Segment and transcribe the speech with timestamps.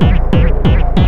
[0.00, 1.07] Bye.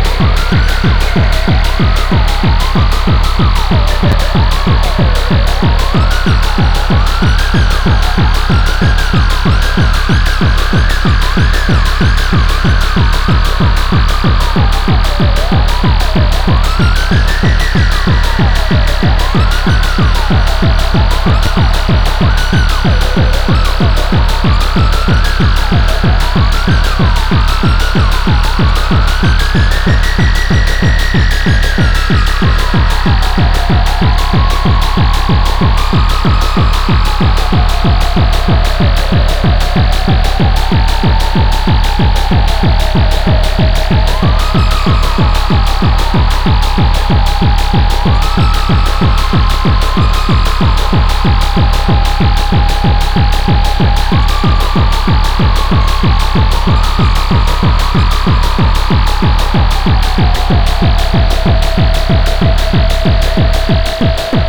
[64.01, 64.40] Thank you.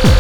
[0.05, 0.18] you.